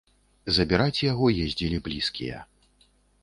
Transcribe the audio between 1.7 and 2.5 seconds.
блізкія.